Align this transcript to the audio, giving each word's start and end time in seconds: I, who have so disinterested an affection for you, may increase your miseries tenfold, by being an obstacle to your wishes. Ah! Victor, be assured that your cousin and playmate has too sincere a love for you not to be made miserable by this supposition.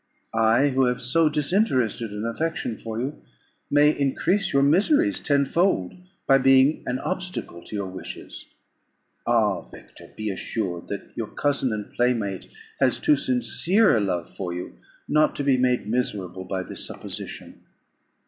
I, 0.33 0.69
who 0.69 0.85
have 0.85 0.99
so 0.99 1.29
disinterested 1.29 2.09
an 2.11 2.25
affection 2.25 2.75
for 2.75 2.99
you, 2.99 3.21
may 3.69 3.91
increase 3.95 4.51
your 4.51 4.63
miseries 4.63 5.19
tenfold, 5.19 5.93
by 6.25 6.39
being 6.39 6.81
an 6.87 6.97
obstacle 6.97 7.63
to 7.65 7.75
your 7.75 7.85
wishes. 7.85 8.51
Ah! 9.27 9.61
Victor, 9.69 10.09
be 10.17 10.31
assured 10.31 10.87
that 10.87 11.11
your 11.13 11.27
cousin 11.27 11.71
and 11.71 11.93
playmate 11.93 12.49
has 12.79 12.97
too 12.99 13.15
sincere 13.15 13.95
a 13.95 13.99
love 14.01 14.35
for 14.35 14.51
you 14.51 14.73
not 15.07 15.35
to 15.35 15.43
be 15.43 15.55
made 15.55 15.85
miserable 15.87 16.45
by 16.45 16.63
this 16.63 16.83
supposition. 16.83 17.61